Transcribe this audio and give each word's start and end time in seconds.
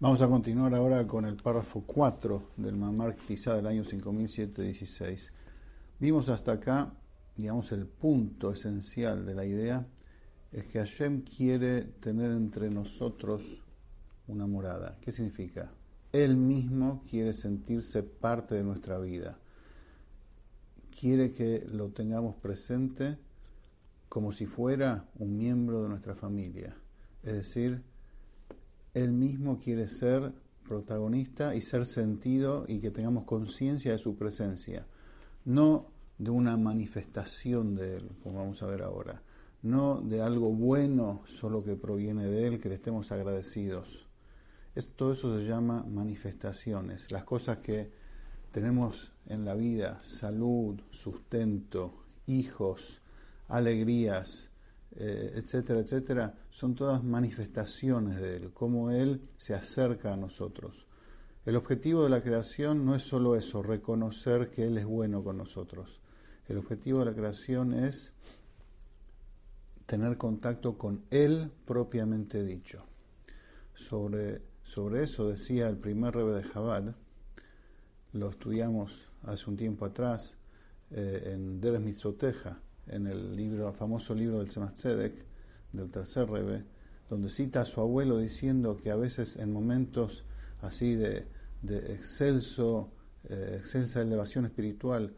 Vamos 0.00 0.22
a 0.22 0.28
continuar 0.28 0.72
ahora 0.76 1.04
con 1.08 1.24
el 1.24 1.34
párrafo 1.34 1.82
4 1.84 2.50
del 2.58 2.76
Mamar 2.76 3.16
Tizá 3.16 3.56
del 3.56 3.66
año 3.66 3.82
5716. 3.82 5.32
Vimos 5.98 6.28
hasta 6.28 6.52
acá, 6.52 6.94
digamos, 7.34 7.72
el 7.72 7.84
punto 7.88 8.52
esencial 8.52 9.26
de 9.26 9.34
la 9.34 9.44
idea 9.44 9.84
es 10.52 10.68
que 10.68 10.78
Hashem 10.78 11.22
quiere 11.22 11.82
tener 11.82 12.30
entre 12.30 12.70
nosotros 12.70 13.64
una 14.28 14.46
morada. 14.46 14.96
¿Qué 15.00 15.10
significa? 15.10 15.72
Él 16.12 16.36
mismo 16.36 17.02
quiere 17.10 17.32
sentirse 17.32 18.04
parte 18.04 18.54
de 18.54 18.62
nuestra 18.62 19.00
vida. 19.00 19.40
Quiere 20.96 21.32
que 21.32 21.66
lo 21.72 21.88
tengamos 21.88 22.36
presente 22.36 23.18
como 24.08 24.30
si 24.30 24.46
fuera 24.46 25.08
un 25.18 25.36
miembro 25.36 25.82
de 25.82 25.88
nuestra 25.88 26.14
familia. 26.14 26.76
Es 27.24 27.32
decir, 27.32 27.82
él 29.02 29.12
mismo 29.12 29.58
quiere 29.58 29.88
ser 29.88 30.32
protagonista 30.68 31.54
y 31.54 31.62
ser 31.62 31.86
sentido 31.86 32.64
y 32.68 32.78
que 32.78 32.90
tengamos 32.90 33.24
conciencia 33.24 33.92
de 33.92 33.98
su 33.98 34.16
presencia, 34.16 34.86
no 35.44 35.86
de 36.18 36.30
una 36.30 36.56
manifestación 36.56 37.74
de 37.74 37.96
Él, 37.96 38.10
como 38.22 38.38
vamos 38.38 38.62
a 38.62 38.66
ver 38.66 38.82
ahora, 38.82 39.22
no 39.62 40.00
de 40.00 40.20
algo 40.20 40.50
bueno 40.50 41.22
solo 41.26 41.64
que 41.64 41.74
proviene 41.74 42.26
de 42.26 42.46
Él, 42.46 42.60
que 42.60 42.68
le 42.68 42.74
estemos 42.74 43.10
agradecidos. 43.12 44.06
todo 44.96 45.12
eso 45.12 45.38
se 45.38 45.46
llama 45.46 45.84
manifestaciones, 45.88 47.10
las 47.10 47.24
cosas 47.24 47.58
que 47.58 47.90
tenemos 48.52 49.12
en 49.26 49.44
la 49.44 49.54
vida, 49.54 49.98
salud, 50.02 50.80
sustento, 50.90 52.04
hijos, 52.26 53.00
alegrías, 53.48 54.50
eh, 54.96 55.32
etcétera, 55.36 55.80
etcétera, 55.80 56.34
son 56.50 56.74
todas 56.74 57.04
manifestaciones 57.04 58.20
de 58.20 58.36
Él, 58.36 58.50
cómo 58.52 58.90
Él 58.90 59.28
se 59.36 59.54
acerca 59.54 60.12
a 60.12 60.16
nosotros. 60.16 60.86
El 61.44 61.56
objetivo 61.56 62.04
de 62.04 62.10
la 62.10 62.20
creación 62.20 62.84
no 62.84 62.94
es 62.94 63.02
solo 63.02 63.36
eso, 63.36 63.62
reconocer 63.62 64.50
que 64.50 64.66
Él 64.66 64.76
es 64.76 64.84
bueno 64.84 65.22
con 65.22 65.38
nosotros. 65.38 66.00
El 66.46 66.58
objetivo 66.58 67.00
de 67.00 67.06
la 67.06 67.14
creación 67.14 67.72
es 67.74 68.12
tener 69.86 70.18
contacto 70.18 70.76
con 70.76 71.04
Él 71.10 71.50
propiamente 71.64 72.44
dicho. 72.44 72.84
Sobre, 73.74 74.42
sobre 74.62 75.04
eso 75.04 75.28
decía 75.28 75.68
el 75.68 75.78
primer 75.78 76.14
rebe 76.14 76.32
de 76.32 76.42
Jabal, 76.42 76.94
lo 78.12 78.30
estudiamos 78.30 79.08
hace 79.22 79.48
un 79.48 79.56
tiempo 79.56 79.84
atrás 79.84 80.36
eh, 80.90 81.32
en 81.34 81.60
Deres 81.60 81.80
Mitzoteja, 81.80 82.60
en 82.90 83.06
el 83.06 83.36
libro, 83.36 83.72
famoso 83.72 84.14
libro 84.14 84.38
del 84.38 84.48
Tzemach 84.48 84.82
del 85.72 85.92
tercer 85.92 86.28
Rebe, 86.28 86.64
donde 87.10 87.28
cita 87.28 87.62
a 87.62 87.66
su 87.66 87.80
abuelo 87.80 88.18
diciendo 88.18 88.76
que 88.76 88.90
a 88.90 88.96
veces 88.96 89.36
en 89.36 89.52
momentos 89.52 90.24
así 90.60 90.94
de, 90.94 91.26
excelso, 91.62 92.90
eh, 93.28 93.56
excelsa 93.58 94.02
elevación 94.02 94.44
espiritual, 94.44 95.14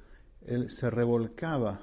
él 0.47 0.71
se 0.71 0.91
revolcaba 0.91 1.83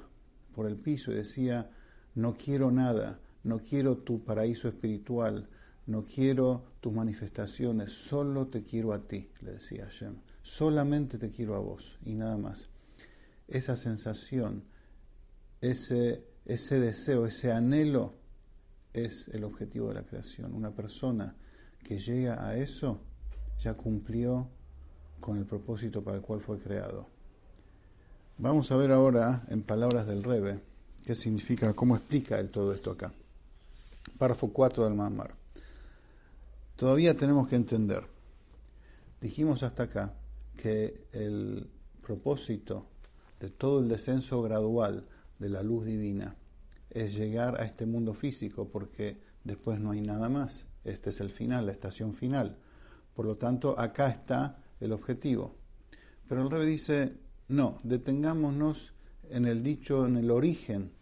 por 0.54 0.66
el 0.66 0.76
piso 0.76 1.12
y 1.12 1.16
decía, 1.16 1.70
no 2.14 2.32
quiero 2.32 2.70
nada, 2.70 3.20
no 3.44 3.60
quiero 3.60 3.96
tu 3.96 4.24
paraíso 4.24 4.68
espiritual, 4.68 5.48
no 5.86 6.04
quiero 6.04 6.64
tus 6.80 6.92
manifestaciones, 6.92 7.92
solo 7.92 8.46
te 8.46 8.62
quiero 8.62 8.92
a 8.92 9.00
ti, 9.00 9.30
le 9.40 9.52
decía 9.52 9.84
Hashem, 9.84 10.16
solamente 10.42 11.18
te 11.18 11.30
quiero 11.30 11.54
a 11.54 11.60
vos 11.60 11.98
y 12.04 12.14
nada 12.14 12.36
más. 12.36 12.68
Esa 13.46 13.76
sensación 13.76 14.64
ese, 15.60 16.24
ese 16.44 16.80
deseo, 16.80 17.26
ese 17.26 17.52
anhelo 17.52 18.14
es 18.92 19.28
el 19.28 19.44
objetivo 19.44 19.88
de 19.88 19.94
la 19.94 20.02
creación. 20.02 20.54
Una 20.54 20.70
persona 20.70 21.34
que 21.82 21.98
llega 21.98 22.46
a 22.46 22.56
eso 22.56 23.00
ya 23.62 23.74
cumplió 23.74 24.48
con 25.20 25.38
el 25.38 25.46
propósito 25.46 26.02
para 26.02 26.16
el 26.16 26.22
cual 26.22 26.40
fue 26.40 26.58
creado. 26.58 27.06
Vamos 28.38 28.70
a 28.70 28.76
ver 28.76 28.92
ahora, 28.92 29.42
en 29.48 29.62
palabras 29.62 30.06
del 30.06 30.22
Rebe, 30.22 30.60
qué 31.04 31.14
significa, 31.14 31.72
cómo 31.72 31.96
explica 31.96 32.38
él 32.38 32.50
todo 32.50 32.72
esto 32.72 32.92
acá. 32.92 33.12
Párrafo 34.16 34.52
4 34.52 34.84
del 34.84 34.94
Mamar. 34.94 35.34
Todavía 36.76 37.14
tenemos 37.14 37.48
que 37.48 37.56
entender. 37.56 38.04
Dijimos 39.20 39.64
hasta 39.64 39.84
acá 39.84 40.14
que 40.56 41.06
el 41.12 41.68
propósito 42.06 42.86
de 43.40 43.50
todo 43.50 43.80
el 43.80 43.88
descenso 43.88 44.40
gradual 44.42 45.04
de 45.38 45.48
la 45.48 45.62
luz 45.62 45.86
divina 45.86 46.36
es 46.90 47.14
llegar 47.14 47.60
a 47.60 47.64
este 47.64 47.86
mundo 47.86 48.14
físico 48.14 48.68
porque 48.68 49.18
después 49.44 49.80
no 49.80 49.90
hay 49.90 50.00
nada 50.00 50.28
más. 50.28 50.66
Este 50.84 51.10
es 51.10 51.20
el 51.20 51.30
final, 51.30 51.66
la 51.66 51.72
estación 51.72 52.14
final. 52.14 52.56
Por 53.14 53.26
lo 53.26 53.36
tanto, 53.36 53.78
acá 53.78 54.08
está 54.08 54.58
el 54.80 54.92
objetivo. 54.92 55.54
Pero 56.28 56.42
el 56.42 56.50
rey 56.50 56.66
dice, 56.66 57.14
no, 57.48 57.78
detengámonos 57.82 58.92
en 59.30 59.46
el 59.46 59.62
dicho, 59.62 60.06
en 60.06 60.16
el 60.16 60.30
origen, 60.30 60.92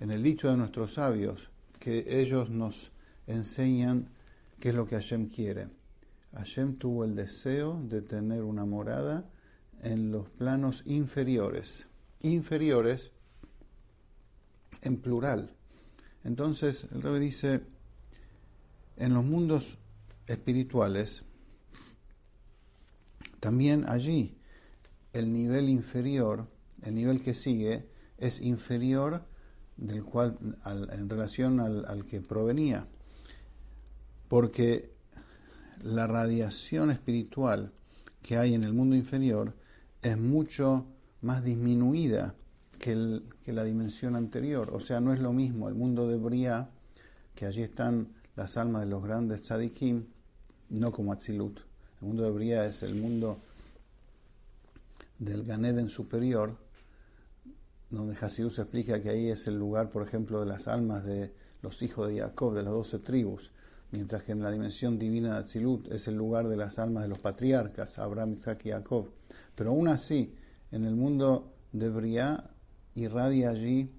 en 0.00 0.10
el 0.10 0.22
dicho 0.22 0.50
de 0.50 0.56
nuestros 0.56 0.94
sabios, 0.94 1.50
que 1.78 2.20
ellos 2.20 2.50
nos 2.50 2.92
enseñan 3.26 4.08
qué 4.58 4.70
es 4.70 4.74
lo 4.74 4.86
que 4.86 4.96
Hashem 4.96 5.28
quiere. 5.28 5.68
Hashem 6.32 6.76
tuvo 6.76 7.04
el 7.04 7.14
deseo 7.14 7.80
de 7.84 8.02
tener 8.02 8.42
una 8.42 8.64
morada 8.64 9.28
en 9.82 10.10
los 10.10 10.30
planos 10.30 10.82
inferiores. 10.86 11.86
Inferiores 12.20 13.10
en 14.80 14.96
plural. 14.96 15.54
Entonces, 16.24 16.86
el 16.92 17.02
rey 17.02 17.18
dice, 17.18 17.62
en 18.96 19.14
los 19.14 19.24
mundos 19.24 19.78
espirituales, 20.26 21.22
también 23.40 23.88
allí 23.88 24.38
el 25.12 25.32
nivel 25.32 25.68
inferior, 25.68 26.48
el 26.82 26.94
nivel 26.94 27.22
que 27.22 27.34
sigue, 27.34 27.88
es 28.18 28.40
inferior 28.40 29.26
del 29.76 30.04
cual, 30.04 30.38
en 30.92 31.08
relación 31.08 31.60
al, 31.60 31.84
al 31.86 32.04
que 32.04 32.20
provenía. 32.20 32.86
Porque 34.28 34.92
la 35.82 36.06
radiación 36.06 36.90
espiritual 36.90 37.72
que 38.22 38.38
hay 38.38 38.54
en 38.54 38.62
el 38.64 38.72
mundo 38.72 38.94
inferior 38.94 39.54
es 40.02 40.16
mucho 40.16 40.86
más 41.20 41.44
disminuida 41.44 42.34
que, 42.82 42.96
la 43.46 43.62
dimensión 43.62 44.16
anterior. 44.16 44.70
O 44.74 44.80
sea, 44.80 45.00
no 45.00 45.12
es 45.12 45.20
lo 45.20 45.32
mismo 45.32 45.68
el 45.68 45.76
mundo 45.76 46.08
de 46.08 46.16
Briah, 46.16 46.68
que 47.36 47.46
allí 47.46 47.62
están 47.62 48.08
las 48.34 48.56
almas 48.56 48.82
de 48.82 48.88
los 48.88 49.04
grandes 49.04 49.42
tzadikim, 49.42 50.04
no 50.70 50.90
como 50.90 51.12
Atzilut. 51.12 51.58
El 52.00 52.08
mundo 52.08 52.24
de 52.24 52.30
Briah 52.30 52.66
es 52.66 52.82
el 52.82 52.96
mundo 52.96 53.38
del 55.20 55.44
Ganeden 55.44 55.88
superior, 55.88 56.56
donde 57.88 58.16
Hasidus 58.20 58.58
explica 58.58 59.00
que 59.00 59.10
ahí 59.10 59.28
es 59.28 59.46
el 59.46 59.56
lugar, 59.56 59.88
por 59.88 60.02
ejemplo, 60.02 60.40
de 60.40 60.46
las 60.46 60.66
almas 60.66 61.04
de 61.04 61.32
los 61.62 61.82
hijos 61.82 62.08
de 62.08 62.18
Jacob, 62.18 62.52
de 62.52 62.64
las 62.64 62.72
doce 62.72 62.98
tribus, 62.98 63.52
mientras 63.92 64.24
que 64.24 64.32
en 64.32 64.42
la 64.42 64.50
dimensión 64.50 64.98
divina 64.98 65.34
de 65.34 65.38
Atzilut 65.38 65.86
es 65.92 66.08
el 66.08 66.16
lugar 66.16 66.48
de 66.48 66.56
las 66.56 66.80
almas 66.80 67.04
de 67.04 67.10
los 67.10 67.20
patriarcas, 67.20 68.00
Abraham, 68.00 68.32
Isaac 68.32 68.62
y 68.64 68.70
Jacob. 68.70 69.08
Pero 69.54 69.70
aún 69.70 69.86
así, 69.86 70.34
en 70.72 70.84
el 70.84 70.96
mundo 70.96 71.52
de 71.70 71.88
Briah 71.88 72.51
irradia 72.94 73.50
allí 73.50 73.90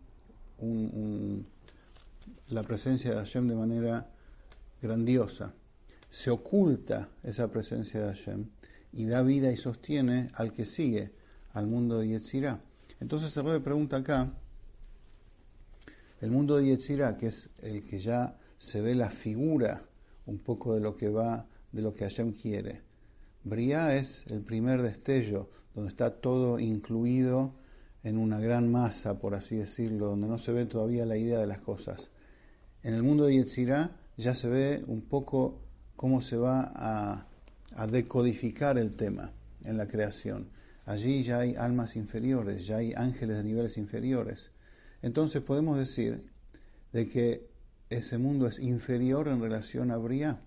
la 2.50 2.64
presencia 2.64 3.12
de 3.12 3.18
Hashem 3.18 3.48
de 3.48 3.56
manera 3.56 4.10
grandiosa. 4.82 5.54
Se 6.10 6.30
oculta 6.30 7.10
esa 7.24 7.50
presencia 7.50 8.02
de 8.02 8.08
Hashem 8.08 8.46
y 8.92 9.06
da 9.06 9.24
vida 9.24 9.52
y 9.52 9.58
sostiene 9.58 10.28
al 10.36 10.54
que 10.54 10.66
sigue, 10.66 11.12
al 11.54 11.68
mundo 11.68 12.00
de 12.00 12.10
Yetzirah. 12.10 12.60
Entonces 13.00 13.36
el 13.38 13.46
rey 13.46 13.60
pregunta 13.60 13.98
acá, 13.98 14.32
el 16.22 16.32
mundo 16.32 16.58
de 16.58 16.68
Yetzirah, 16.68 17.18
que 17.18 17.28
es 17.28 17.50
el 17.62 17.84
que 17.84 18.00
ya 18.00 18.38
se 18.58 18.82
ve 18.82 18.96
la 18.96 19.10
figura 19.10 19.84
un 20.26 20.38
poco 20.38 20.74
de 20.76 20.80
lo 20.80 20.96
que 20.96 21.10
va, 21.10 21.48
de 21.72 21.82
lo 21.82 21.94
que 21.94 22.06
Hashem 22.06 22.32
quiere. 22.32 22.82
Briah 23.44 23.96
es 23.96 24.24
el 24.28 24.42
primer 24.42 24.82
destello, 24.82 25.50
donde 25.74 25.90
está 25.90 26.12
todo 26.12 26.60
incluido 26.60 27.54
en 28.04 28.18
una 28.18 28.40
gran 28.40 28.72
masa, 28.72 29.18
por 29.18 29.34
así 29.34 29.56
decirlo, 29.56 30.08
donde 30.08 30.28
no 30.28 30.38
se 30.38 30.52
ve 30.52 30.66
todavía 30.66 31.06
la 31.06 31.18
idea 31.18 31.40
de 31.40 31.48
las 31.48 31.60
cosas. 31.60 32.10
En 32.84 32.94
el 32.94 33.04
mundo 33.04 33.26
de 33.26 33.36
Yetzirah 33.36 33.92
ya 34.18 34.36
se 34.36 34.50
ve 34.50 34.84
un 34.88 35.02
poco 35.02 35.62
cómo 35.96 36.22
se 36.22 36.36
va 36.36 36.72
a, 36.76 37.28
decodificar 37.88 38.78
el 38.78 38.96
tema 38.96 39.32
en 39.64 39.78
la 39.78 39.88
creación. 39.88 40.50
Allí 40.86 41.24
ya 41.24 41.40
hay 41.40 41.56
almas 41.56 41.96
inferiores, 41.96 42.68
ya 42.68 42.78
hay 42.78 42.94
ángeles 42.94 43.38
de 43.38 43.44
niveles 43.44 43.78
inferiores. 43.78 44.52
Entonces 45.02 45.42
podemos 45.42 45.80
decir 45.80 46.30
de 46.92 47.10
que 47.10 47.48
ese 47.90 48.18
mundo 48.18 48.48
es 48.48 48.60
inferior 48.60 49.28
en 49.28 49.42
relación 49.42 49.92
a 49.92 49.98
Briah. 49.98 50.42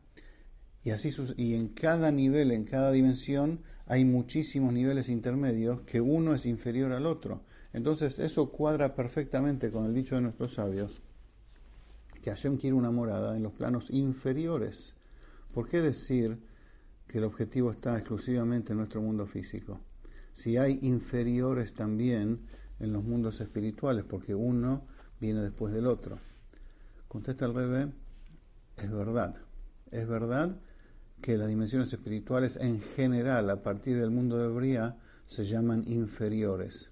Y, 0.85 0.91
así, 0.91 1.13
y 1.37 1.55
en 1.55 1.69
cada 1.69 2.13
nivel, 2.13 2.53
en 2.53 2.65
cada 2.65 2.93
dimensión, 2.93 3.61
hay 3.87 4.05
muchísimos 4.05 4.73
niveles 4.73 5.09
intermedios 5.09 5.83
que 5.83 6.01
uno 6.01 6.35
es 6.35 6.47
inferior 6.47 6.93
al 6.93 7.07
otro. 7.07 7.43
Entonces 7.73 8.19
eso 8.19 8.51
cuadra 8.51 8.95
perfectamente 8.95 9.71
con 9.71 9.87
el 9.87 9.95
dicho 9.95 10.15
de 10.15 10.23
nuestros 10.23 10.55
sabios, 10.55 11.01
que 12.23 12.31
Hashem 12.31 12.57
quiere 12.57 12.75
una 12.75 12.91
morada 12.91 13.37
en 13.37 13.43
los 13.43 13.53
planos 13.53 13.91
inferiores. 13.91 14.95
¿Por 15.53 15.69
qué 15.69 15.81
decir 15.81 16.39
que 17.07 17.19
el 17.19 17.25
objetivo 17.25 17.71
está 17.71 17.97
exclusivamente 17.97 18.73
en 18.73 18.79
nuestro 18.79 19.01
mundo 19.01 19.27
físico. 19.27 19.81
Si 20.35 20.57
hay 20.57 20.79
inferiores 20.83 21.73
también 21.73 22.41
en 22.79 22.93
los 22.93 23.05
mundos 23.05 23.41
espirituales, 23.41 24.05
porque 24.05 24.35
uno 24.35 24.87
viene 25.21 25.41
después 25.41 25.73
del 25.73 25.87
otro. 25.87 26.19
Contesta 27.09 27.47
el 27.47 27.55
Rebe, 27.55 27.93
es 28.77 28.91
verdad. 28.91 29.37
Es 29.91 30.07
verdad 30.07 30.57
que 31.21 31.37
las 31.37 31.49
dimensiones 31.49 31.93
espirituales 31.93 32.57
en 32.57 32.81
general, 32.81 33.51
a 33.51 33.63
partir 33.63 33.99
del 33.99 34.11
mundo 34.11 34.39
de 34.39 34.49
Bria, 34.49 34.97
se 35.27 35.45
llaman 35.45 35.85
inferiores. 35.87 36.91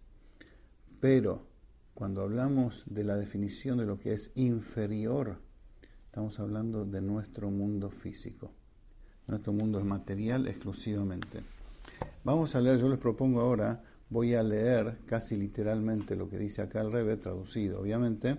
Pero 1.00 1.47
cuando 1.94 2.23
hablamos 2.23 2.85
de 2.87 3.05
la 3.05 3.17
definición 3.17 3.79
de 3.79 3.87
lo 3.87 3.99
que 3.99 4.12
es 4.12 4.31
inferior, 4.35 5.38
estamos 6.06 6.41
hablando 6.41 6.85
de 6.85 7.00
nuestro 7.00 7.50
mundo 7.50 7.91
físico. 7.91 8.50
Nuestro 9.26 9.53
mundo 9.53 9.79
es 9.79 9.85
material 9.85 10.49
exclusivamente. 10.49 11.43
Vamos 12.25 12.55
a 12.55 12.61
leer, 12.61 12.79
yo 12.79 12.88
les 12.88 12.99
propongo 12.99 13.41
ahora, 13.41 13.82
voy 14.11 14.35
a 14.35 14.43
leer 14.43 14.99
casi 15.06 15.37
literalmente 15.37 16.17
lo 16.17 16.29
que 16.29 16.38
dice 16.38 16.62
acá 16.62 16.81
el 16.81 16.93
Rebe, 16.93 17.17
traducido 17.17 17.81
obviamente, 17.81 18.37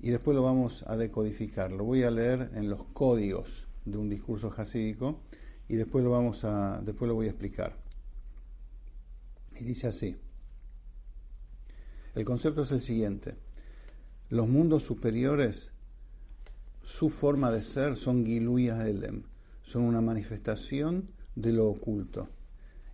y 0.00 0.10
después 0.10 0.34
lo 0.34 0.42
vamos 0.42 0.84
a 0.86 0.96
decodificar. 0.96 1.72
Lo 1.72 1.84
voy 1.84 2.02
a 2.02 2.10
leer 2.10 2.50
en 2.54 2.68
los 2.68 2.84
códigos 2.92 3.63
de 3.84 3.98
un 3.98 4.08
discurso 4.08 4.50
jasídico 4.50 5.20
y 5.68 5.76
después 5.76 6.04
lo, 6.04 6.10
vamos 6.10 6.44
a, 6.44 6.80
después 6.82 7.08
lo 7.08 7.14
voy 7.14 7.26
a 7.26 7.30
explicar. 7.30 7.76
Y 9.58 9.64
dice 9.64 9.86
así. 9.86 10.16
El 12.14 12.24
concepto 12.24 12.62
es 12.62 12.72
el 12.72 12.80
siguiente. 12.80 13.34
Los 14.30 14.48
mundos 14.48 14.84
superiores, 14.84 15.72
su 16.82 17.08
forma 17.10 17.50
de 17.50 17.62
ser 17.62 17.96
son 17.96 18.24
Giluya 18.24 18.88
Elem, 18.88 19.24
son 19.62 19.82
una 19.82 20.00
manifestación 20.00 21.10
de 21.34 21.52
lo 21.52 21.68
oculto. 21.68 22.28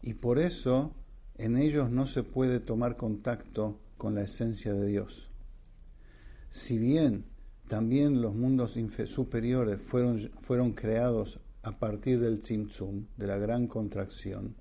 Y 0.02 0.14
por 0.14 0.38
eso 0.38 0.94
en 1.36 1.56
ellos 1.56 1.90
no 1.90 2.06
se 2.06 2.22
puede 2.22 2.60
tomar 2.60 2.96
contacto 2.96 3.78
con 3.96 4.14
la 4.14 4.22
esencia 4.22 4.72
de 4.72 4.86
Dios. 4.86 5.28
Si 6.48 6.78
bien 6.78 7.24
también 7.70 8.20
los 8.20 8.34
mundos 8.34 8.76
superiores 9.06 9.80
fueron, 9.80 10.28
fueron 10.38 10.72
creados 10.72 11.38
a 11.62 11.70
partir 11.78 12.18
del 12.18 12.42
Tzimtzum, 12.42 13.06
de 13.16 13.28
la 13.28 13.38
gran 13.38 13.68
contracción, 13.68 14.56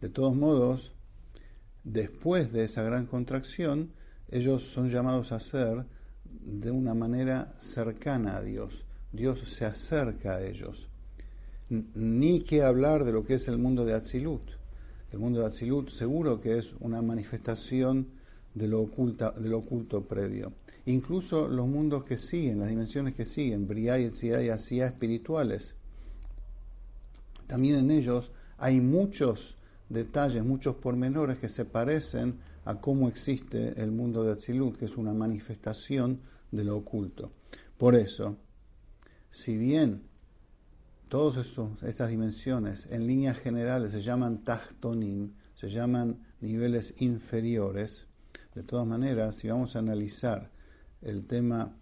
de 0.00 0.10
todos 0.10 0.36
modos, 0.36 0.92
después 1.82 2.52
de 2.52 2.62
esa 2.62 2.84
gran 2.84 3.06
contracción, 3.06 3.90
ellos 4.30 4.62
son 4.62 4.90
llamados 4.90 5.32
a 5.32 5.40
ser 5.40 5.86
de 6.24 6.70
una 6.70 6.94
manera 6.94 7.52
cercana 7.58 8.36
a 8.36 8.42
Dios. 8.42 8.84
Dios 9.10 9.40
se 9.40 9.64
acerca 9.64 10.36
a 10.36 10.46
ellos. 10.46 10.88
Ni 11.68 12.42
que 12.42 12.62
hablar 12.62 13.04
de 13.04 13.10
lo 13.10 13.24
que 13.24 13.34
es 13.34 13.48
el 13.48 13.58
mundo 13.58 13.84
de 13.84 13.94
Atzilut. 13.94 14.52
El 15.10 15.18
mundo 15.18 15.40
de 15.40 15.46
Atzilut 15.46 15.88
seguro 15.88 16.38
que 16.38 16.58
es 16.58 16.76
una 16.78 17.02
manifestación 17.02 18.06
de 18.54 18.68
lo, 18.68 18.82
oculta, 18.82 19.32
de 19.32 19.48
lo 19.48 19.58
oculto 19.58 20.02
previo. 20.02 20.52
Incluso 20.86 21.48
los 21.48 21.66
mundos 21.66 22.04
que 22.04 22.16
siguen, 22.16 22.60
las 22.60 22.68
dimensiones 22.68 23.14
que 23.14 23.24
siguen, 23.24 23.66
Briah 23.66 23.98
y 23.98 24.04
y 24.04 24.80
espirituales, 24.80 25.74
también 27.48 27.76
en 27.76 27.90
ellos 27.90 28.30
hay 28.56 28.80
muchos 28.80 29.56
detalles, 29.88 30.44
muchos 30.44 30.76
pormenores 30.76 31.38
que 31.38 31.48
se 31.48 31.64
parecen 31.64 32.38
a 32.64 32.80
cómo 32.80 33.08
existe 33.08 33.80
el 33.82 33.90
mundo 33.90 34.24
de 34.24 34.32
Atzilut, 34.32 34.76
que 34.76 34.84
es 34.84 34.96
una 34.96 35.12
manifestación 35.12 36.20
de 36.50 36.64
lo 36.64 36.76
oculto. 36.76 37.32
Por 37.78 37.94
eso, 37.94 38.36
si 39.30 39.56
bien 39.56 40.02
todas 41.08 41.58
estas 41.82 42.10
dimensiones 42.10 42.86
en 42.90 43.06
líneas 43.06 43.38
generales 43.38 43.90
se 43.92 44.02
llaman 44.02 44.44
tachtonim, 44.44 45.32
se 45.54 45.68
llaman 45.68 46.20
niveles 46.40 46.94
inferiores, 46.98 48.06
de 48.54 48.62
todas 48.62 48.86
maneras, 48.86 49.36
si 49.36 49.48
vamos 49.48 49.76
a 49.76 49.80
analizar 49.80 50.55
el 51.02 51.26
tema 51.26 51.76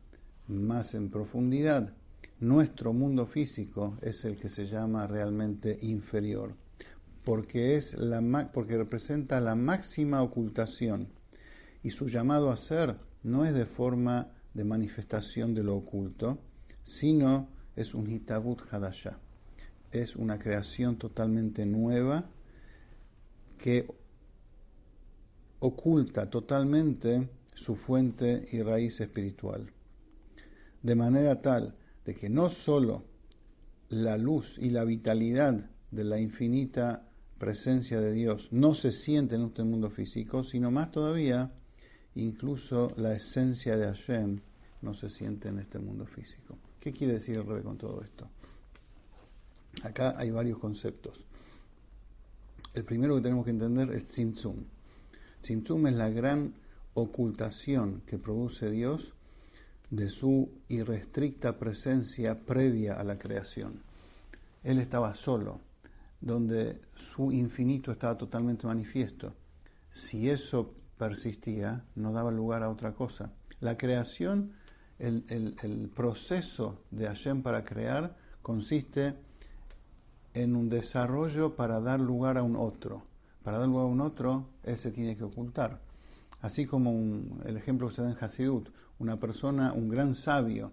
más 0.47 0.95
en 0.95 1.11
profundidad, 1.11 1.93
nuestro 2.41 2.93
mundo 2.93 3.27
físico 3.27 3.97
es 4.03 4.25
el 4.25 4.37
que 4.37 4.49
se 4.49 4.67
llama 4.67 5.07
realmente 5.07 5.79
inferior, 5.83 6.55
porque, 7.25 7.77
es 7.77 7.95
la, 7.95 8.49
porque 8.53 8.77
representa 8.77 9.41
la 9.41 9.55
máxima 9.55 10.23
ocultación 10.23 11.09
y 11.83 11.91
su 11.91 12.09
llamado 12.09 12.51
a 12.51 12.57
ser 12.57 12.97
no 13.23 13.45
es 13.45 13.55
de 13.55 13.67
forma 13.67 14.29
de 14.53 14.65
manifestación 14.65 15.55
de 15.55 15.63
lo 15.63 15.77
oculto, 15.77 16.39
sino 16.83 17.49
es 17.77 17.95
un 17.95 18.11
hitabut 18.11 18.61
hadasha, 18.71 19.19
es 19.91 20.17
una 20.17 20.39
creación 20.39 20.97
totalmente 20.97 21.67
nueva 21.67 22.25
que 23.59 23.87
oculta 25.61 26.29
totalmente 26.29 27.29
su 27.55 27.77
fuente 27.77 28.49
y 28.53 28.63
raíz 28.63 29.01
espiritual. 29.01 29.73
De 30.83 30.95
manera 30.95 31.41
tal 31.41 31.75
de 32.05 32.15
que 32.15 32.29
no 32.29 32.51
sólo 32.51 33.05
la 33.89 34.19
luz 34.19 34.59
y 34.59 34.71
la 34.71 34.85
vitalidad 34.85 35.71
de 35.91 36.05
la 36.05 36.21
infinita 36.21 37.09
presencia 37.39 38.01
de 38.01 38.13
Dios 38.13 38.49
no 38.53 38.75
se 38.75 38.93
siente 38.93 39.37
en 39.37 39.45
este 39.45 39.65
mundo 39.65 39.91
físico, 39.91 40.45
sino 40.45 40.71
más 40.71 40.91
todavía, 40.91 41.53
incluso 42.15 42.93
la 42.97 43.15
esencia 43.15 43.77
de 43.77 43.87
Hashem 43.87 44.41
no 44.83 44.95
se 44.95 45.09
siente 45.09 45.49
en 45.49 45.59
este 45.59 45.79
mundo 45.79 46.07
físico. 46.07 46.59
¿Qué 46.81 46.93
quiere 46.93 47.15
decir 47.15 47.37
el 47.37 47.47
Rebe 47.47 47.63
con 47.63 47.79
todo 47.79 48.03
esto? 48.03 48.29
Acá 49.83 50.15
hay 50.17 50.31
varios 50.31 50.59
conceptos. 50.59 51.25
El 52.75 52.85
primero 52.85 53.17
que 53.17 53.23
tenemos 53.23 53.45
que 53.45 53.51
entender 53.51 53.91
es 53.93 54.07
Tzimtzum. 54.07 54.57
Tzimtzum 55.41 55.87
es 55.87 55.95
la 55.95 56.11
gran 56.11 56.55
ocultación 56.95 58.03
que 58.07 58.19
produce 58.19 58.71
Dios 58.71 59.15
de 59.91 60.09
su 60.11 60.51
irrestricta 60.69 61.59
presencia 61.59 62.41
previa 62.41 62.99
a 62.99 63.05
la 63.05 63.19
creación. 63.19 63.83
Él 64.63 64.79
estaba 64.79 65.15
solo, 65.15 65.61
donde 66.21 66.81
su 66.97 67.31
infinito 67.33 67.93
estaba 67.93 68.17
totalmente 68.17 68.67
manifiesto. 68.67 69.35
Si 69.91 70.31
eso 70.31 70.75
persistía, 70.99 71.85
no 71.95 72.13
daba 72.13 72.31
lugar 72.31 72.63
a 72.63 72.71
otra 72.71 72.95
cosa. 72.95 73.31
La 73.61 73.77
creación, 73.77 74.53
el, 74.99 75.91
proceso 75.95 76.81
de 76.91 77.07
Hashem 77.07 77.43
para 77.43 77.65
crear, 77.65 78.17
consiste 78.43 79.15
en 80.33 80.57
un 80.57 80.69
desarrollo 80.69 81.55
para 81.55 81.81
dar 81.81 82.01
lugar 82.01 82.39
a 82.39 82.43
un 82.43 82.57
otro. 82.57 83.03
Para 83.43 83.59
dar 83.59 83.69
lugar 83.69 83.85
a 83.85 83.89
un 83.89 84.01
otro, 84.01 84.47
él 84.65 84.79
se 84.79 84.91
tiene 84.91 85.17
que 85.17 85.25
ocultar. 85.25 85.79
Así 86.45 86.67
como 86.67 86.91
el 87.47 87.57
ejemplo 87.57 87.89
que 87.89 87.95
se 87.95 88.03
da 88.03 88.11
en 88.11 88.23
Hasidut, 88.23 88.69
una 88.99 89.19
persona, 89.19 89.73
un 89.73 89.89
gran 89.89 90.15
sabio, 90.15 90.73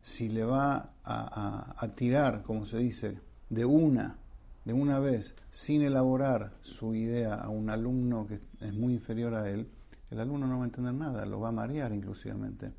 si 0.00 0.28
le 0.28 0.44
va 0.44 0.92
a, 1.02 1.88
tirar, 1.96 2.44
como 2.44 2.66
se 2.66 2.78
dice, 2.78 3.18
de 3.50 3.64
una, 3.64 4.16
de 4.64 4.74
una 4.74 5.00
vez, 5.00 5.34
sin 5.50 5.82
elaborar 5.82 6.52
su 6.62 6.94
idea 6.94 7.34
a 7.34 7.48
un 7.48 7.68
alumno 7.68 8.28
que 8.28 8.34
es 8.34 8.74
muy 8.74 8.92
inferior 8.92 9.34
a 9.34 9.50
él, 9.50 9.68
el 10.12 10.20
alumno 10.20 10.46
no 10.46 10.58
va 10.58 10.62
a 10.62 10.66
entender 10.68 10.94
nada, 10.94 11.26
lo 11.26 11.40
va 11.40 11.48
a 11.48 11.52
marear 11.52 11.92
inclusivamente. 11.92 12.70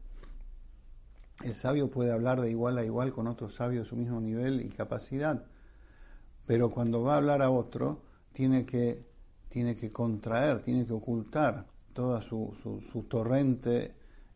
El 1.43 1.55
sabio 1.55 1.91
puede 1.91 2.13
hablar 2.13 2.39
de 2.39 2.49
igual 2.49 2.77
a 2.77 2.85
igual 2.85 3.11
con 3.11 3.27
otro 3.27 3.49
sabio 3.49 3.81
de 3.81 3.85
su 3.85 3.97
mismo 3.97 4.21
nivel 4.21 4.61
y 4.61 4.69
capacidad, 4.69 5.43
pero 6.45 6.69
cuando 6.69 7.01
va 7.01 7.15
a 7.15 7.17
hablar 7.17 7.41
a 7.41 7.49
otro, 7.49 8.01
tiene 8.31 8.65
que, 8.65 9.05
tiene 9.49 9.75
que 9.75 9.89
contraer, 9.89 10.61
tiene 10.61 10.85
que 10.85 10.93
ocultar 10.93 11.65
toda 11.97 12.21
su, 12.21 12.53
su, 12.79 13.03
torrente 13.05 13.85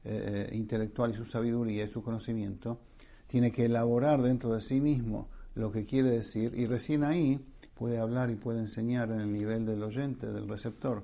eh, 0.04 0.48
eh, 0.50 0.50
intelectual 0.54 1.12
y 1.12 1.14
su 1.14 1.26
sabiduría 1.26 1.86
y 1.86 1.90
su 1.90 2.02
conocimiento, 2.02 2.80
tiene 3.28 3.52
que 3.52 3.66
elaborar 3.66 4.24
dentro 4.24 4.56
de 4.56 4.62
sí 4.62 4.82
mismo 4.82 5.30
lo 5.54 5.72
que 5.72 5.86
quiere 5.86 6.10
decir 6.10 6.54
y 6.58 6.66
recién 6.66 7.04
ahí 7.04 7.40
puede 7.76 8.00
hablar 8.00 8.32
y 8.32 8.36
puede 8.36 8.62
enseñar 8.62 9.12
en 9.12 9.20
el 9.20 9.32
nivel 9.32 9.68
del 9.68 9.84
oyente, 9.84 10.26
del 10.32 10.50
receptor. 10.50 11.04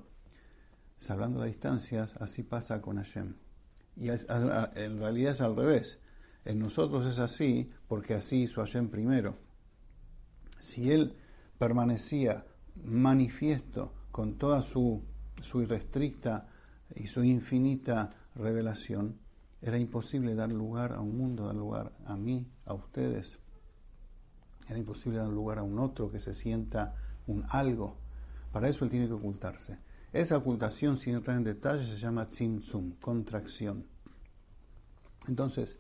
Salvando 0.98 1.42
las 1.42 1.50
distancias, 1.50 2.16
así 2.20 2.42
pasa 2.42 2.82
con 2.82 2.98
Hashem. 2.98 3.36
Y 3.96 4.10
en 4.10 4.98
realidad 4.98 5.34
es 5.34 5.42
al 5.42 5.56
revés. 5.56 6.00
En 6.44 6.58
nosotros 6.58 7.06
es 7.06 7.20
así 7.20 7.70
porque 7.88 8.16
así 8.16 8.42
hizo 8.44 8.62
Hashem 8.62 8.90
primero. 8.90 9.38
Si 10.60 10.92
él 10.92 11.14
permanecía 11.60 12.48
manifiesto 12.84 13.94
con 14.12 14.40
toda 14.40 14.64
su 14.64 15.04
su 15.42 15.62
irrestricta 15.62 16.48
y 16.96 17.08
su 17.08 17.24
infinita 17.24 18.12
revelación, 18.36 19.20
era 19.62 19.78
imposible 19.78 20.36
dar 20.36 20.52
lugar 20.52 20.94
a 20.94 21.02
un 21.02 21.18
mundo, 21.18 21.46
dar 21.46 21.56
lugar 21.56 21.92
a 22.06 22.16
mí, 22.16 22.48
a 22.66 22.74
ustedes. 22.74 23.40
Era 24.68 24.78
imposible 24.78 25.18
dar 25.18 25.30
lugar 25.30 25.58
a 25.60 25.64
un 25.64 25.80
otro 25.80 26.10
que 26.12 26.20
se 26.20 26.34
sienta 26.34 26.96
un 27.26 27.44
algo. 27.50 27.98
Para 28.52 28.70
eso 28.70 28.86
él 28.86 28.92
tiene 28.92 29.08
que 29.08 29.14
ocultarse. 29.14 29.80
Esa 30.14 30.38
ocultación, 30.38 30.98
sin 30.98 31.16
entrar 31.16 31.38
en 31.38 31.44
detalle, 31.44 31.86
se 31.86 32.00
llama 32.00 32.28
tzimtzum, 32.28 32.94
contracción. 33.02 33.86
Entonces, 35.28 35.78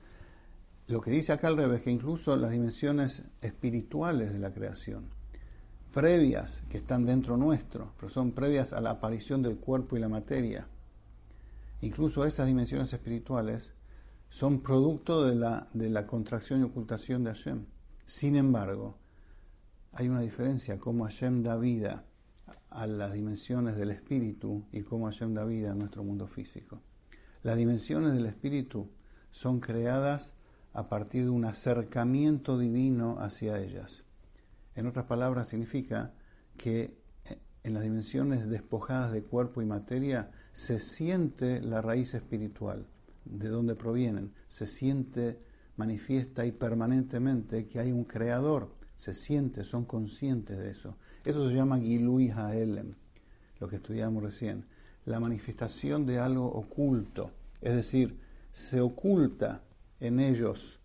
lo 0.88 1.02
que 1.02 1.12
dice 1.12 1.32
acá 1.32 1.48
al 1.48 1.58
revés, 1.58 1.82
que 1.82 1.92
incluso 1.92 2.36
las 2.36 2.52
dimensiones 2.52 3.24
espirituales 3.42 4.34
de 4.34 4.40
la 4.40 4.54
creación, 4.54 5.10
previas 5.98 6.62
que 6.70 6.78
están 6.78 7.08
dentro 7.08 7.38
nuestro, 7.38 7.92
pero 7.98 8.08
son 8.12 8.32
previas 8.32 8.72
a 8.72 8.82
la 8.82 8.92
aparición 8.92 9.42
del 9.42 9.58
cuerpo 9.58 9.98
y 9.98 10.00
la 10.00 10.08
materia, 10.08 10.68
incluso 11.82 12.24
esas 12.24 12.46
dimensiones 12.46 12.94
espirituales 12.94 13.72
son 14.30 14.62
producto 14.62 15.26
de 15.26 15.34
la, 15.34 15.68
de 15.74 15.90
la 15.90 16.06
contracción 16.06 16.60
y 16.60 16.66
ocultación 16.66 17.24
de 17.24 17.32
Hashem. 17.32 17.66
Sin 18.06 18.36
embargo, 18.36 19.00
hay 19.92 20.08
una 20.08 20.22
diferencia, 20.22 20.78
cómo 20.78 21.06
Hashem 21.06 21.42
da 21.42 21.58
vida 21.58 22.06
a 22.70 22.86
las 22.86 23.14
dimensiones 23.14 23.76
del 23.76 23.90
espíritu 23.90 24.68
y 24.72 24.84
cómo 24.84 25.08
Hashem 25.08 25.34
da 25.34 25.46
vida 25.46 25.72
a 25.72 25.76
nuestro 25.76 26.04
mundo 26.04 26.28
físico. 26.28 26.80
Las 27.42 27.58
dimensiones 27.58 28.14
del 28.14 28.28
espíritu 28.28 28.88
son 29.32 29.60
creadas 29.60 30.36
a 30.74 30.90
partir 30.90 31.24
de 31.24 31.32
un 31.32 31.46
acercamiento 31.46 32.60
divino 32.60 33.18
hacia 33.20 33.60
ellas. 33.60 34.04
En 34.78 34.86
otras 34.86 35.06
palabras, 35.06 35.50
significa 35.50 36.14
que 36.56 36.96
en 37.64 37.74
las 37.74 37.82
dimensiones 37.82 38.48
despojadas 38.48 39.12
de 39.12 39.24
cuerpo 39.24 39.64
y 39.64 39.66
materia 39.66 40.30
se 40.54 40.80
siente 40.80 41.62
la 41.62 41.82
raíz 41.82 42.14
espiritual, 42.14 42.86
de 43.26 43.50
dónde 43.50 43.74
provienen, 43.74 44.34
se 44.48 44.68
siente, 44.68 45.42
manifiesta 45.78 46.46
y 46.46 46.52
permanentemente 46.52 47.66
que 47.66 47.80
hay 47.80 47.92
un 47.92 48.04
creador, 48.04 48.76
se 48.96 49.16
siente, 49.16 49.64
son 49.64 49.84
conscientes 49.84 50.60
de 50.60 50.70
eso. 50.70 50.96
Eso 51.26 51.50
se 51.50 51.56
llama 51.56 51.80
Gilui 51.80 52.30
Haelem, 52.30 52.92
lo 53.60 53.68
que 53.68 53.78
estudiamos 53.78 54.22
recién, 54.22 54.68
la 55.06 55.20
manifestación 55.20 56.06
de 56.06 56.20
algo 56.20 56.46
oculto, 56.46 57.32
es 57.62 57.74
decir, 57.74 58.20
se 58.52 58.80
oculta 58.80 59.64
en 60.00 60.20
ellos 60.20 60.80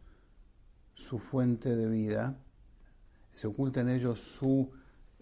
su 0.94 1.18
fuente 1.18 1.76
de 1.76 1.88
vida, 1.88 2.38
se 3.34 3.46
oculta 3.46 3.80
en 3.80 3.88
ellos 3.88 4.20
su 4.20 4.70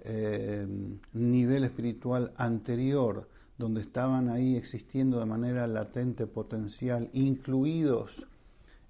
eh, 0.02 0.66
nivel 1.12 1.64
espiritual 1.64 2.32
anterior, 2.36 3.28
donde 3.58 3.82
estaban 3.82 4.28
ahí 4.28 4.56
existiendo 4.56 5.20
de 5.20 5.26
manera 5.26 5.66
latente, 5.66 6.26
potencial, 6.26 7.10
incluidos 7.12 8.26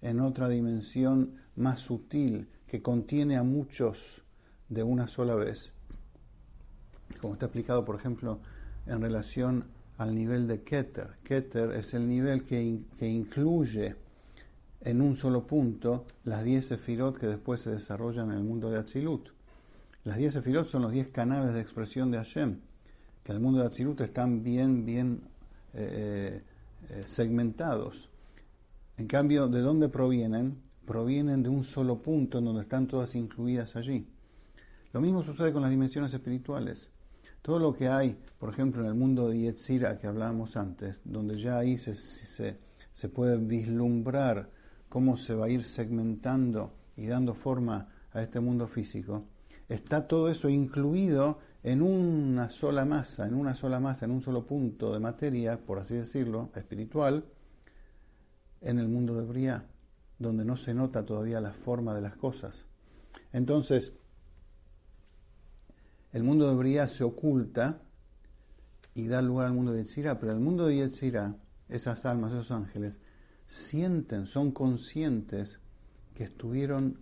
en 0.02 0.20
otra 0.20 0.48
dimensión 0.48 1.34
más 1.56 1.80
sutil 1.80 2.48
que 2.66 2.80
contiene 2.80 3.36
a 3.36 3.42
muchos 3.42 4.22
de 4.68 4.84
una 4.84 5.08
sola 5.08 5.34
vez, 5.34 5.72
como 7.20 7.34
está 7.34 7.46
explicado, 7.46 7.84
por 7.84 7.96
ejemplo, 7.96 8.38
en 8.86 9.00
relación 9.00 9.64
al 9.98 10.14
nivel 10.14 10.46
de 10.46 10.62
Keter. 10.62 11.16
Keter 11.24 11.72
es 11.72 11.92
el 11.92 12.08
nivel 12.08 12.44
que, 12.44 12.80
que 12.96 13.08
incluye 13.08 13.96
en 14.82 15.02
un 15.02 15.14
solo 15.14 15.46
punto 15.46 16.06
las 16.25 16.44
10 16.44 16.66
sefirot 16.66 17.18
que 17.18 17.26
después 17.26 17.60
se 17.60 17.70
desarrollan 17.70 18.30
en 18.30 18.38
el 18.38 18.44
mundo 18.44 18.70
de 18.70 18.78
Atzilut. 18.78 19.28
Las 20.04 20.16
10 20.16 20.32
sefirot 20.34 20.66
son 20.66 20.82
los 20.82 20.92
10 20.92 21.08
canales 21.08 21.52
de 21.52 21.60
expresión 21.60 22.10
de 22.10 22.18
Hashem, 22.18 22.60
que 23.22 23.32
en 23.32 23.37
el 23.37 23.42
mundo 23.42 23.60
de 23.60 23.66
Atzilut 23.66 24.00
están 24.00 24.42
bien, 24.42 24.87
bien 24.87 25.20
eh, 25.75 26.42
eh, 26.88 27.02
segmentados. 27.06 28.08
En 28.96 29.06
cambio, 29.06 29.49
¿de 29.49 29.60
dónde 29.60 29.88
provienen? 29.88 30.58
Provienen 30.87 31.42
de 31.42 31.50
un 31.50 31.62
solo 31.62 31.99
punto 31.99 32.38
en 32.38 32.46
donde 32.46 32.62
están 32.62 32.87
todas 32.87 33.14
incluidas 33.14 33.76
allí. 33.76 34.06
Lo 34.92 35.00
mismo 35.00 35.22
sucede 35.22 35.52
con 35.52 35.62
las 35.62 35.70
dimensiones 35.70 36.12
espirituales. 36.12 36.88
Todo 37.42 37.58
lo 37.58 37.75
que 37.75 37.88
hay, 37.88 38.18
por 38.38 38.50
ejemplo, 38.50 38.82
en 38.82 38.88
el 38.88 38.94
mundo 38.94 39.28
de 39.28 39.38
Yetzira 39.38 39.96
que 39.96 40.06
hablábamos 40.06 40.56
antes, 40.56 41.00
donde 41.04 41.38
ya 41.38 41.58
ahí 41.58 41.78
se, 41.78 41.94
se 41.94 43.08
puede 43.08 43.37
vislumbrar 43.38 44.50
cómo 44.90 45.16
se 45.16 45.35
va 45.35 45.47
a 45.47 45.49
ir 45.49 45.64
segmentando 45.64 46.75
y 46.97 47.06
dando 47.06 47.35
forma 47.35 47.88
a 48.12 48.20
este 48.20 48.40
mundo 48.40 48.68
físico, 48.68 49.25
está 49.68 50.06
todo 50.06 50.28
eso 50.28 50.50
incluido 50.50 51.38
en 51.62 51.80
una 51.80 52.50
sola 52.50 52.85
masa, 52.85 53.26
en 53.26 53.35
una 53.35 53.54
sola 53.54 53.80
masa, 53.80 54.04
en 54.04 54.11
un 54.11 54.20
solo 54.20 54.44
punto 54.44 54.92
de 54.92 54.99
materia, 54.99 55.56
por 55.56 55.78
así 55.78 55.94
decirlo, 55.94 56.50
espiritual, 56.54 57.25
en 58.61 58.78
el 58.78 58.88
mundo 58.88 59.14
de 59.14 59.26
Briá, 59.26 59.64
donde 60.18 60.44
no 60.44 60.56
se 60.56 60.75
nota 60.75 61.06
todavía 61.06 61.40
la 61.40 61.52
forma 61.52 61.94
de 61.94 62.00
las 62.00 62.16
cosas. 62.16 62.66
Entonces, 63.32 63.92
el 66.12 66.25
mundo 66.25 66.49
de 66.49 66.56
Briá 66.56 66.88
se 66.88 67.04
oculta 67.04 67.80
y 68.92 69.06
da 69.06 69.23
lugar 69.23 69.47
al 69.47 69.54
mundo 69.54 69.73
de 69.73 69.85
Yetzirah, 69.85 70.18
pero 70.18 70.32
el 70.32 70.40
mundo 70.40 70.66
de 70.66 70.76
Yetzirah, 70.76 71.37
esas 71.68 72.04
almas, 72.06 72.32
esos 72.32 72.50
ángeles, 72.50 72.99
sienten, 73.50 74.28
son 74.28 74.52
conscientes 74.52 75.59
que 76.14 76.23
estuvieron, 76.23 77.00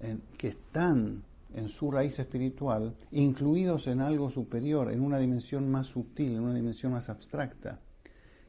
en, 0.00 0.20
que 0.36 0.48
están 0.48 1.22
en 1.54 1.68
su 1.68 1.92
raíz 1.92 2.18
espiritual, 2.18 2.96
incluidos 3.12 3.86
en 3.86 4.00
algo 4.00 4.28
superior, 4.28 4.90
en 4.90 5.00
una 5.00 5.18
dimensión 5.18 5.70
más 5.70 5.86
sutil, 5.86 6.32
en 6.32 6.40
una 6.40 6.54
dimensión 6.54 6.92
más 6.92 7.08
abstracta. 7.08 7.80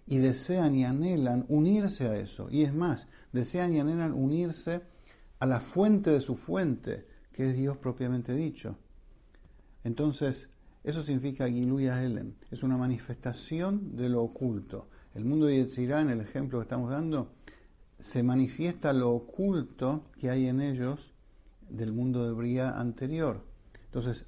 Y 0.08 0.18
desean 0.18 0.74
y 0.74 0.86
anhelan 0.86 1.46
unirse 1.50 2.08
a 2.08 2.18
eso. 2.18 2.50
Y 2.50 2.64
es 2.64 2.74
más, 2.74 3.06
desean 3.32 3.76
y 3.76 3.80
anhelan 3.80 4.14
unirse 4.14 4.82
a 5.38 5.46
la 5.46 5.60
fuente 5.60 6.10
de 6.10 6.22
su 6.22 6.36
fuente, 6.36 7.06
que 7.32 7.52
es 7.52 7.56
Dios 7.56 7.78
propiamente 7.78 8.34
dicho. 8.34 8.76
Entonces, 9.84 10.50
eso 10.84 11.04
significa 11.04 11.48
Giluya 11.48 12.04
Helen, 12.04 12.34
es 12.50 12.64
una 12.64 12.76
manifestación 12.76 13.96
de 13.96 14.10
lo 14.10 14.24
oculto. 14.24 14.88
El 15.16 15.26
mundo 15.26 15.48
de 15.48 15.58
Yetzirah, 15.58 16.02
en 16.02 16.10
el 16.12 16.22
ejemplo 16.22 16.60
que 16.60 16.64
estamos 16.64 16.92
dando, 16.92 17.32
se 18.00 18.22
manifiesta 18.22 18.94
lo 18.94 19.12
oculto 19.12 20.04
que 20.20 20.30
hay 20.30 20.48
en 20.48 20.62
ellos 20.62 21.14
del 21.70 21.92
mundo 21.94 22.26
de 22.26 22.34
Bría 22.34 22.80
anterior. 22.80 23.44
Entonces, 23.86 24.26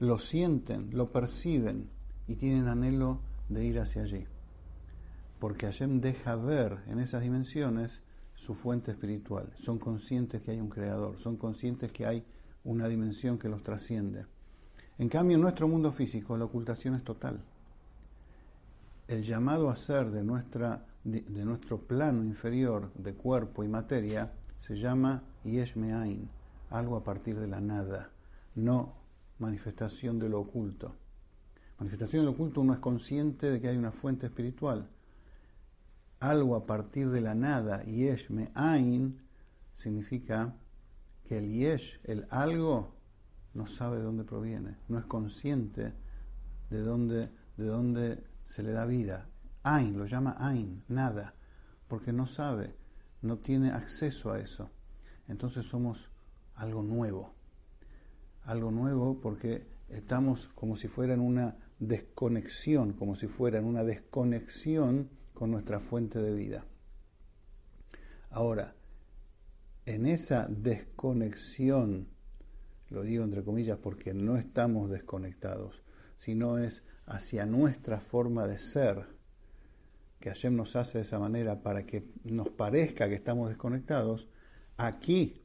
lo 0.00 0.18
sienten, 0.18 0.90
lo 0.92 1.06
perciben 1.06 1.88
y 2.26 2.34
tienen 2.34 2.66
anhelo 2.66 3.20
de 3.48 3.64
ir 3.64 3.78
hacia 3.78 4.02
allí. 4.02 4.26
Porque 5.38 5.66
Hashem 5.66 6.00
deja 6.00 6.34
ver 6.34 6.78
en 6.88 6.98
esas 6.98 7.22
dimensiones 7.22 8.00
su 8.34 8.54
fuente 8.54 8.90
espiritual. 8.90 9.52
Son 9.60 9.78
conscientes 9.78 10.42
que 10.42 10.50
hay 10.50 10.60
un 10.60 10.68
creador, 10.68 11.18
son 11.18 11.36
conscientes 11.36 11.92
que 11.92 12.04
hay 12.04 12.24
una 12.64 12.88
dimensión 12.88 13.38
que 13.38 13.48
los 13.48 13.62
trasciende. 13.62 14.26
En 14.98 15.08
cambio, 15.08 15.36
en 15.36 15.42
nuestro 15.42 15.68
mundo 15.68 15.92
físico 15.92 16.36
la 16.36 16.46
ocultación 16.46 16.94
es 16.96 17.04
total 17.04 17.40
el 19.08 19.22
llamado 19.22 19.70
a 19.70 19.76
ser 19.76 20.10
de, 20.10 20.24
nuestra, 20.24 20.84
de, 21.04 21.44
nuestro 21.44 21.80
plano 21.80 22.24
inferior 22.24 22.92
de 22.94 23.14
cuerpo 23.14 23.62
y 23.62 23.68
materia 23.68 24.32
se 24.58 24.76
llama 24.76 25.22
Yesh 25.44 25.76
Me'ain, 25.76 26.28
algo 26.70 26.96
a 26.96 27.04
partir 27.04 27.38
de 27.38 27.46
la 27.46 27.60
nada, 27.60 28.10
no 28.54 28.94
manifestación 29.38 30.18
de 30.18 30.28
lo 30.28 30.40
oculto. 30.40 30.96
Manifestación 31.78 32.22
de 32.22 32.26
lo 32.26 32.32
oculto 32.32 32.62
uno 32.62 32.72
es 32.72 32.80
consciente 32.80 33.50
de 33.50 33.60
que 33.60 33.68
hay 33.68 33.76
una 33.76 33.92
fuente 33.92 34.26
espiritual. 34.26 34.88
Algo 36.18 36.56
a 36.56 36.64
partir 36.64 37.10
de 37.10 37.20
la 37.20 37.34
nada, 37.34 37.84
Yesh 37.84 38.30
Me'ain, 38.30 39.20
significa 39.72 40.56
que 41.24 41.38
el 41.38 41.50
Yesh, 41.50 42.00
el 42.04 42.26
algo, 42.30 42.94
no 43.54 43.66
sabe 43.66 43.98
de 43.98 44.02
dónde 44.02 44.24
proviene, 44.24 44.76
no 44.88 44.98
es 44.98 45.04
consciente 45.04 45.94
de 46.70 46.80
dónde, 46.80 47.30
de 47.56 47.66
dónde 47.66 48.24
se 48.46 48.62
le 48.62 48.72
da 48.72 48.86
vida. 48.86 49.28
Ain, 49.62 49.98
lo 49.98 50.06
llama 50.06 50.36
Ain, 50.38 50.84
nada, 50.88 51.34
porque 51.88 52.12
no 52.12 52.26
sabe, 52.26 52.76
no 53.20 53.38
tiene 53.38 53.70
acceso 53.70 54.32
a 54.32 54.38
eso. 54.38 54.70
Entonces 55.28 55.66
somos 55.66 56.10
algo 56.54 56.82
nuevo. 56.82 57.34
Algo 58.44 58.70
nuevo 58.70 59.20
porque 59.20 59.66
estamos 59.88 60.48
como 60.54 60.76
si 60.76 60.88
fuera 60.88 61.14
en 61.14 61.20
una 61.20 61.56
desconexión, 61.78 62.92
como 62.92 63.16
si 63.16 63.26
fuera 63.26 63.58
en 63.58 63.64
una 63.64 63.84
desconexión 63.84 65.10
con 65.34 65.50
nuestra 65.50 65.80
fuente 65.80 66.20
de 66.20 66.32
vida. 66.32 66.64
Ahora, 68.30 68.74
en 69.84 70.06
esa 70.06 70.46
desconexión, 70.48 72.08
lo 72.88 73.02
digo 73.02 73.24
entre 73.24 73.44
comillas 73.44 73.78
porque 73.78 74.14
no 74.14 74.36
estamos 74.36 74.90
desconectados, 74.90 75.82
sino 76.18 76.58
es 76.58 76.82
hacia 77.06 77.46
nuestra 77.46 78.00
forma 78.00 78.46
de 78.46 78.58
ser, 78.58 79.06
que 80.20 80.30
Hashem 80.30 80.56
nos 80.56 80.76
hace 80.76 80.98
de 80.98 81.02
esa 81.02 81.18
manera 81.18 81.62
para 81.62 81.84
que 81.84 82.08
nos 82.24 82.48
parezca 82.48 83.08
que 83.08 83.14
estamos 83.14 83.48
desconectados, 83.48 84.28
aquí, 84.76 85.42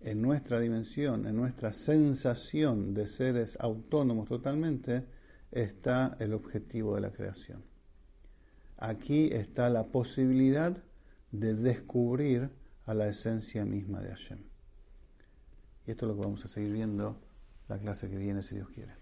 en 0.00 0.22
nuestra 0.22 0.58
dimensión, 0.58 1.26
en 1.26 1.36
nuestra 1.36 1.72
sensación 1.72 2.94
de 2.94 3.06
seres 3.06 3.56
autónomos 3.60 4.28
totalmente, 4.28 5.04
está 5.50 6.16
el 6.18 6.32
objetivo 6.32 6.94
de 6.94 7.02
la 7.02 7.12
creación. 7.12 7.62
Aquí 8.78 9.28
está 9.32 9.70
la 9.70 9.84
posibilidad 9.84 10.82
de 11.30 11.54
descubrir 11.54 12.50
a 12.84 12.94
la 12.94 13.08
esencia 13.08 13.64
misma 13.64 14.00
de 14.00 14.08
Hashem. 14.08 14.38
Y 15.86 15.90
esto 15.90 16.06
es 16.06 16.08
lo 16.08 16.16
que 16.16 16.24
vamos 16.24 16.44
a 16.44 16.48
seguir 16.48 16.72
viendo 16.72 17.20
la 17.68 17.78
clase 17.78 18.08
que 18.08 18.16
viene, 18.16 18.42
si 18.42 18.56
Dios 18.56 18.68
quiere. 18.70 19.01